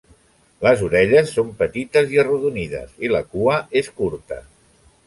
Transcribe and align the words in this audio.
Les 0.67 0.81
orelles 0.87 1.29
són 1.35 1.51
petites 1.61 2.17
i 2.17 2.21
arrodonides 2.25 2.99
i 3.07 3.13
la 3.19 3.25
cua 3.37 3.61
és 3.85 3.97
curta. 4.03 4.43